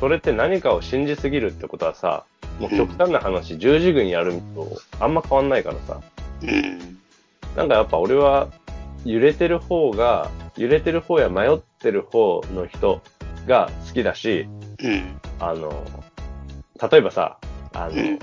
[0.00, 2.24] それって何かを信じすぎるってことはさ、
[2.58, 6.00] もう極端な話、十字軍やるのとあんま変わんないからさ。
[6.42, 6.98] うん。
[7.56, 8.48] なんかやっぱ俺は、
[9.04, 13.02] 揺れてる方が、揺れてる方や迷ってる方の人
[13.46, 14.48] が好きだし、
[14.82, 15.20] うん。
[15.40, 15.84] あの、
[16.90, 17.38] 例えばさ、
[17.74, 18.18] あの、うん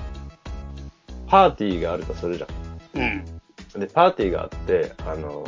[1.30, 2.46] パーティーがあるとするじゃ
[2.94, 3.02] うん。
[3.02, 3.80] ん。
[3.80, 5.46] で、パーティーがあって、あの、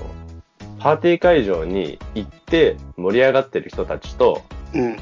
[0.79, 4.43] パーティー会場に行って盛り上がってる人たちと、
[4.75, 4.97] うん。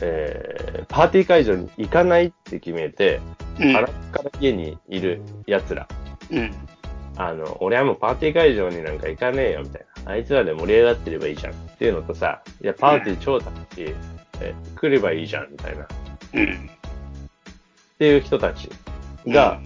[0.00, 3.20] えー、パーティー会場に行かないって決めて、
[3.60, 3.72] うん。
[3.72, 5.86] 腹から家にいる奴ら。
[6.30, 6.52] うん。
[7.16, 10.12] あの、俺はもうパーティー会場になんか行かねえよ、みたいな。
[10.12, 11.52] あいつらで盛り上がってればいいじゃん。
[11.52, 13.94] っていうのとさ、いや、パーティー超楽しい。
[14.40, 15.84] え、来ればいいじゃん、みたいな。
[15.84, 15.86] っ
[16.34, 16.70] うん。
[17.98, 18.70] ていう人たち
[19.26, 19.60] が、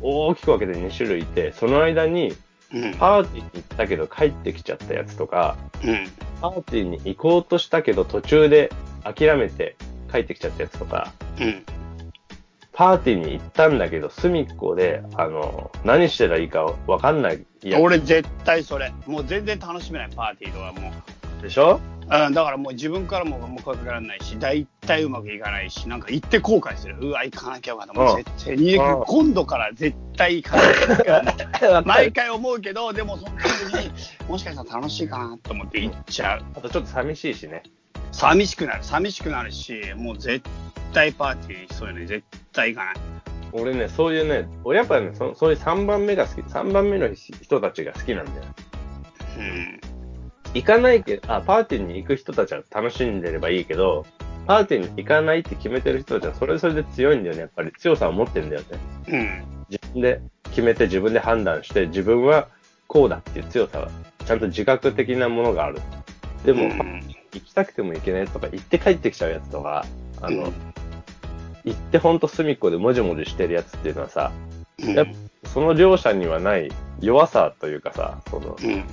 [0.00, 2.34] 大きく分けて2種類いて、その間に、
[2.74, 2.94] うん。
[2.94, 6.06] パーティーに行ったけど帰ってきちゃったやつとか、うん。
[6.40, 8.72] パーティーに行こうとしたけど途中で
[9.04, 9.76] 諦めて
[10.10, 11.64] 帰ってきちゃったやつとか、うん。
[12.72, 18.90] パーティーに行ったんだけど隅っこで、あの、何してらいいか分かんないや俺絶対それ。
[19.06, 20.92] もう全然楽しめない、パーティーとかもう。
[21.40, 21.78] つでしょ？
[22.10, 26.96] うん、だからもう自分からももう声かけられないし、大体うまくいかないし、なんか行って後悔する。
[27.00, 27.92] うわ、行かなきゃよかった。
[27.92, 31.82] もう絶対今度から絶対行かなきゃ。
[31.86, 33.92] 毎回思うけど、でもその時に、
[34.28, 36.44] もしかしたら楽しいかなと思って行っちゃう。
[36.56, 37.62] あとちょっと寂しいしね。
[38.10, 40.46] 寂しくなる、寂しくなるし、もう絶
[40.92, 42.94] 対パーティー、そういうの絶対行かない。
[43.52, 48.44] 俺ね、そういうね、俺やっぱね、そそういう3番目が好き、3番目の人たちが好きなんだよ。
[49.38, 49.80] うん。
[50.54, 54.04] 行かないけど、あ、パーティーに行く人たちは楽しんでればいいけど、
[54.46, 57.42] パーティーに行かないって決めてる人たちはそれはそれで強いんだよね。
[57.42, 58.66] やっぱり強さを持ってるんだよね。
[59.08, 59.44] うん。
[59.70, 62.48] 自分で決めて自分で判断して自分は
[62.86, 63.90] こうだっていう強さは
[64.26, 65.80] ちゃんと自覚的なものがある。
[66.44, 67.02] でも、うん
[67.34, 69.86] 行きたくても行けないとか、行って帰ってきちゃうやつとか、
[70.20, 70.52] あの、うん
[71.64, 74.32] 行ってほんと隅っこでもじもじしてるやつっていうのはさ、
[74.82, 75.12] うんやっぱ
[75.48, 78.84] その両者にはない弱さというかさ、その、うん。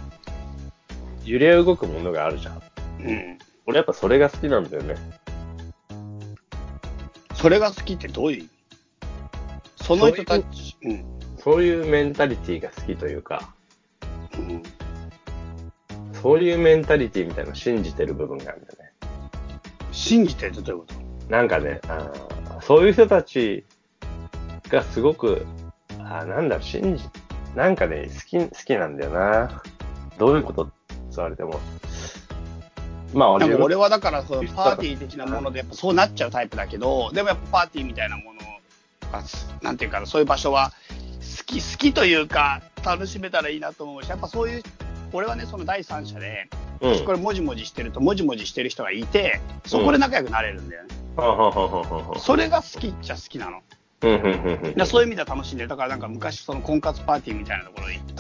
[1.26, 2.62] 揺れ動くものがあるじゃん。
[3.02, 3.38] うん。
[3.66, 4.96] 俺やっぱそれが好きなんだよね。
[7.36, 8.50] それが好きってどういう？
[9.78, 11.06] その人たち、うん。
[11.38, 13.54] そういうメンタリティが好きというか、
[14.38, 14.64] うん。
[16.14, 18.92] そういうメンタリティみたいなのを信じてる部分があるんだよね。
[19.92, 20.96] 信じてるってどういうこと？
[21.30, 23.66] なんかね、あーそういう人たち
[24.68, 25.46] がすごく、
[26.00, 27.04] あーなんだろう、信じ、
[27.56, 29.62] なんかね、好き、好きなんだよな。
[30.18, 30.70] どういうこと？
[31.10, 31.60] って言われても。
[33.14, 38.40] まあ、俺は、はだからそのパーティー的なものでやっぱそうなっちゃうタイプだけど、でもやっぱパーティーみたいなもの
[39.12, 39.24] が、
[39.62, 40.72] なんていうかな、そういう場所は
[41.20, 44.64] 好き、好きというか楽しめたらいいなと思うし、やっぱそういう、
[45.12, 46.50] 俺はね、その第三者で、
[46.82, 47.06] うん。
[47.06, 50.90] これもじもじしてると、もじもじしてる人がいて、そこで仲良くなれるんだよね。
[51.18, 53.62] はんそれが好きっちゃ好きなの。
[54.02, 55.70] うんうんうんうんでそういう意味では楽しんでる。
[55.70, 58.14] だからなんか昔その婚活パーティーみたいなところに行って、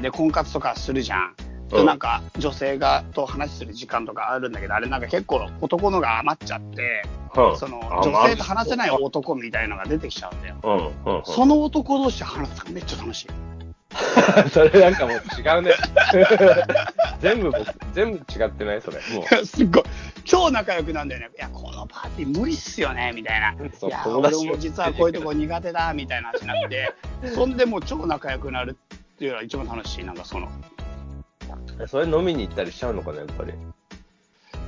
[0.00, 1.34] で、婚活とかするじゃん。
[1.70, 7.02] うんなんか女性がと話する時間とかあるんだけど、あれなんか結構男のが余っちゃって、
[7.36, 10.56] うんそのあ女性と話せない男みたいのが出てきちゃうんだよ。
[10.62, 13.28] うんうんうんその男同士で話すのがめっちゃ楽しい。
[14.50, 15.72] それなんかもう違うね。
[17.20, 18.98] 全部僕、全部違ってないそれ。
[19.14, 19.36] もう。
[19.46, 19.82] すっごい、
[20.24, 21.30] 超仲良くなんだよね。
[21.36, 23.52] いや、このパーティー無理っすよね、みたいな。
[23.52, 26.94] いや、俺も実はこういうとこ苦手だ、みたいな話になって、
[27.34, 28.87] そんでもう超仲良くなるって
[29.24, 30.04] いうのが一番楽しい。
[30.04, 30.48] なんかその、
[31.86, 33.52] それ飲みに行ったりしちゃうのかな、やっぱり？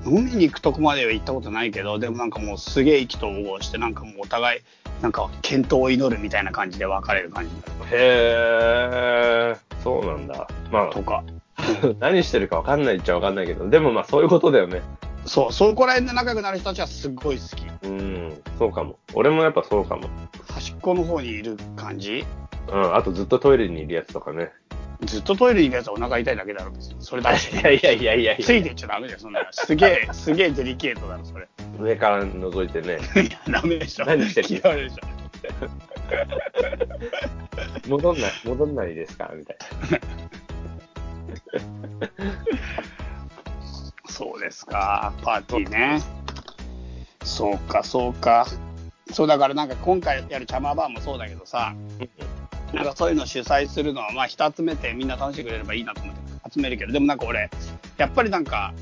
[0.07, 4.61] 飲みに行くとこまでは行ったことないけど、でもなんかもうすげえ意気投合して、なんかもうお互い、
[5.03, 7.51] なんか健闘を祈るみたいな感じで別れる感じ
[7.93, 10.49] へー、そうなんだ。
[10.71, 11.23] まとか。
[11.57, 11.63] あ、
[12.01, 14.81] 何してるかわかんないっちゃわかんないけど、でもまあそういうことだよね。
[15.27, 17.67] そう、そこら辺で仲良くなる人たちはすっごい好き。
[17.87, 18.99] うん、そうかも。
[19.15, 20.09] 俺もやっぱそうかも。
[20.49, 22.25] 端っこの方にいる感じ？
[22.69, 24.51] うん、あとずっとトイレにいるやつとかね。
[25.03, 26.97] ずっとトイレにいるやつはお腹痛いだけだろ、別に。
[27.01, 27.57] それだけ。
[27.59, 29.47] いやいやいやいやいやついていっちゃダメだよ、そんなの。
[29.53, 31.49] すげえ、すげえデリケートだろ、それ。
[31.79, 32.99] 上から覗いてね。
[33.23, 34.05] いや、ダメでしょ。
[34.07, 35.05] 何してる嫌われるでしょ。
[37.89, 39.31] 戻んない、戻んないですか？
[39.35, 39.57] みたい
[44.41, 46.03] そうですか、パーティーね。
[47.23, 48.47] そうか、そうか。
[49.13, 51.75] そうだからなんか今回やるチャマーバーもそうだけどさ、
[52.73, 57.51] なんかそういうの主催するのは、まあ人集めてみんな楽しんでくれればいいなと思って集めるけど、でもなんか俺、
[57.99, 58.73] やっぱりなんか、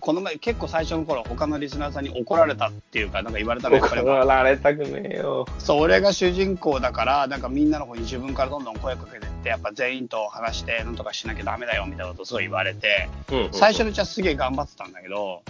[0.00, 5.46] この前結構最初の頃他のリスナーさんに怒られたっていうか、なんか言われたの 怒られたくねえよ。
[5.58, 15.42] そう、俺が主人公だから、なんかみんなの方に自分からどんどん声かけてって、やっぱ全員と話して、なんとかしなきゃダメだよみたいなことをすごい言われて、うん最初のうちはすげえ頑張ってたんだけど、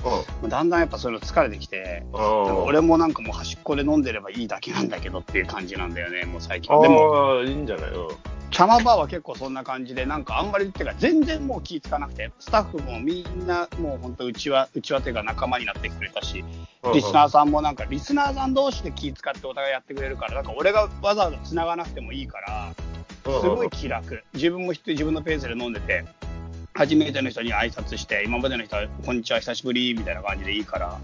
[0.42, 0.48] うん。
[0.50, 6.80] だんだんやっぱそういうの疲れてきて、俺もなんかもう端っこで飲んでればいいだけなんだけどっていう感じなんだよね、もう最近。
[6.82, 7.90] でも、いいんじゃない？
[7.90, 8.08] うん。
[8.48, 16.44] チャマバーは結構そんな感じで、なんかあんまりっていうか、全然もう気ぃつかなくて、スタッフもみんなもう本当うちは、うちはというか仲間になってくれたし、
[16.94, 22.72] リスナーさんもなんか、リスナーさん同士で気使ってお互いやってくれるから、なんか俺がわざわざ繋がなくてもいいから、
[23.26, 24.22] すごい気楽。
[24.34, 26.04] 自分も自分のペースで飲んでて、
[26.74, 30.98] 初めての人に挨拶して、今までの人は、こんにちは、久しぶり、みたいな感じでいいから、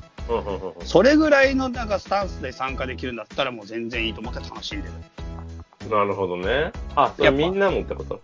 [0.84, 5.90] それぐらいのなんかスタンスで参加できるんだったら、もう全然いいと思って楽しんでる。
[5.90, 6.72] なるほどね。
[6.94, 8.20] あ、それやみんなもってこと？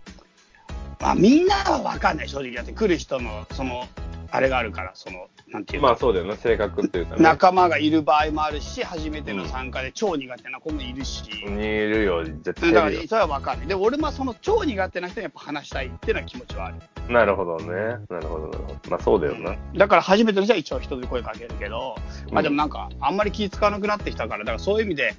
[1.01, 3.89] まあ、みんなは分かんない、正直だって、来る人の、その、
[4.31, 7.23] あれがあるから、その、なんていうか、まあそうだよな、性格っていうかね。
[7.23, 12.97] 仲間がいる場合もあるし、初めての参加で超苦手な子もいるし、にいるよ、絶対いだから。
[13.07, 13.67] それは分かんない。
[13.67, 16.77] で、俺もその超苦手な人にやっぱ話したいっていうのは気持ちはある。
[17.13, 17.67] なるほどね。
[18.11, 18.91] なるほど、なるほど。
[18.91, 19.57] まあそうだよな。
[19.75, 21.97] だから初めての人は一応人で声かけるけど、
[22.31, 25.15] まあでもなんか、あんまり気使わなくなってきたから、だからそういう意味で、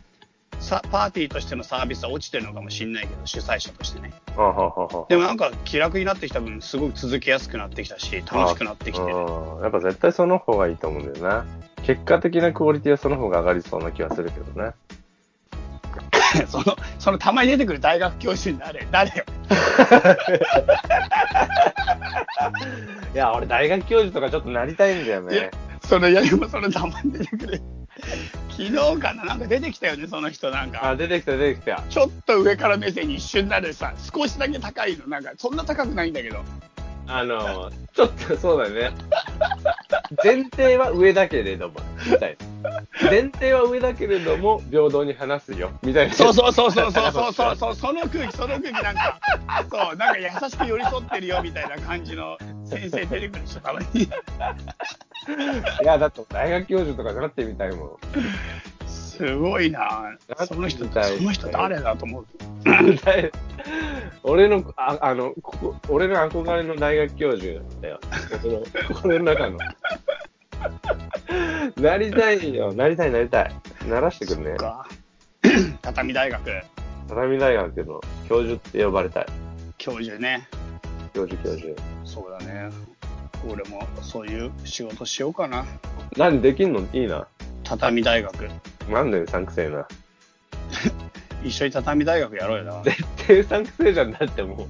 [0.59, 4.11] さパーティーとしてのサービスは落ちてるのかもしれないけど、主催者としてね。
[4.35, 11.45] はあはあはあはあでもなんか気楽になってきた分、すごく続けやすくなってきたし、楽しくなってきてやっぱ絶対その方がいいと思うんだよな。
[11.83, 14.73] 結果的なクオリティはその方が上がりそうな気はするけどね。
[16.47, 19.23] その、そのたまに出てくる大学教授に誰、誰よ。
[23.13, 25.51] いや、俺大学教授とかちょっとなりたいんだよいやね。
[25.83, 27.61] それ、いや、でもそれたまに出てくる。
[28.49, 29.25] 昨日かな？
[29.25, 30.85] なんか出てきたよね、その人なんか。
[30.85, 31.83] あ、出てきた出てきた。
[31.89, 35.07] ちょっと上から目線に一瞬なるさ、少しだけ高いの。
[35.07, 36.43] なんか、そんな高くないんだけど。
[37.07, 38.91] あの、ちょっとそうだね。
[40.23, 42.48] 前提は上だけれども、みたいな。
[43.09, 46.13] 前提は上だけれども、平等に話すよ、みたいな。
[46.13, 49.19] そうそうそうそうそうそうそうそう、その空気、その空気なんか、
[49.71, 53.85] そう、なんか優しく寄り添ってるよみたいな感じの先生出てくるでしょ、たまに。
[54.03, 54.09] い
[55.83, 57.97] や、だって大学教授とかなってみたいもん。
[58.87, 60.15] すごいな
[60.47, 62.25] その人、その人誰だと思う？
[64.23, 67.99] 俺の、ああの、ここ俺の憧れの大学教授だよ。
[69.03, 69.57] 俺の中の。
[71.81, 72.73] なりたいよ。
[72.73, 73.51] なりたい、なりたい。
[73.87, 74.55] ならしてくんね。
[74.55, 74.87] か
[75.81, 76.41] 畳大学
[77.07, 79.25] 畳大学の教授って呼ばれたい。
[79.77, 80.47] 教授ね。
[81.13, 81.67] 教授、教授。
[82.05, 82.69] そうだね。
[83.47, 85.65] 俺もそういう仕事しようかな。
[86.17, 86.81] なんでできんの？
[86.91, 87.25] いいな。
[87.63, 88.49] 畳大学。
[88.89, 89.87] なんでうさんくせえな。
[91.43, 92.83] 一緒に畳大学やろうよな。
[92.83, 94.67] 絶対うさんくせえじゃんだってもう。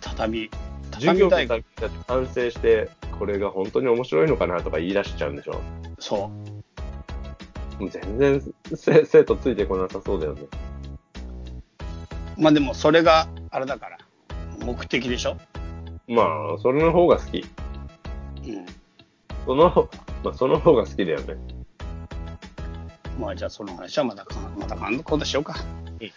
[0.00, 0.50] 畳。
[0.94, 1.64] 授業で学。
[2.06, 2.88] 反省して、
[3.18, 5.60] これが本当に面白いのかなとか言い出しちゃうんでしょ。
[5.98, 6.30] そ
[7.78, 7.82] う。
[7.82, 8.42] もう全然
[8.74, 10.42] せ生徒ついてこなさそうだよね。
[12.38, 13.98] まあでもそれがあれだから。
[14.64, 15.36] 目的でしょ？
[16.08, 17.44] まあ、それの方が好き。
[18.46, 18.66] うん。
[19.44, 19.90] その、
[20.22, 21.36] まあ、その方が好きだよね。
[23.18, 25.54] まあじゃあその話はまたか、また今度しようか。
[26.00, 26.12] いい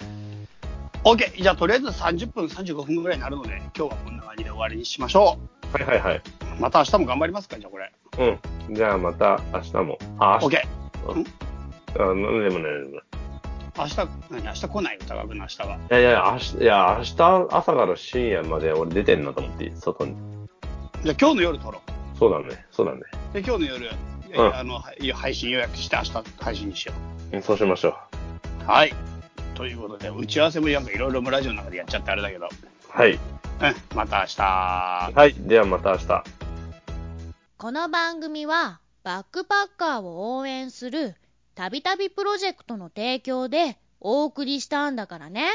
[1.08, 1.42] OK!
[1.42, 5.38] じゃあとりあえず30分、35分ぐらいになるので、今日はこんな感じで終わりにしましょ
[5.72, 6.18] はいはいはい。
[6.18, 6.22] う。
[6.62, 7.58] また明日も頑張りますか？
[7.58, 7.94] じゃあこれ。
[8.70, 8.76] うん。
[8.76, 9.98] じゃあまた明日も。
[10.20, 10.58] あ、明日。
[10.58, 10.62] OK!
[11.98, 12.72] あ、なんでもないでもない。
[13.78, 13.96] 明日、
[14.32, 14.44] 何？
[14.44, 15.76] 明日来ないよ、高くの明日は。
[15.76, 20.16] いやいや、明日、いや、明日朝から深夜まで俺出てんなと思って、外に。
[21.04, 21.82] じゃあ今日の夜撮ろ
[22.20, 23.00] そうだね、そうだね。
[23.32, 23.34] う。
[23.34, 23.90] で、今日の夜、
[24.36, 26.92] うんあの、はい配信予約して明日配信にしよ
[27.32, 27.94] うんそうしましょう。
[28.66, 28.68] う。
[28.68, 28.94] はい。
[29.58, 32.48] ということで、打ち合わせもなんかいろいろラジオの中でやっちゃってあれだけど、
[32.90, 33.14] はい。
[33.14, 33.20] うん、
[33.96, 34.44] また明日。
[35.16, 35.34] はい。
[35.34, 36.24] ではまた明日。
[37.58, 41.16] この番組はバックパッカーを応援する
[41.56, 45.50] たびたびプロジェクトの提供でお送りしたんだからね。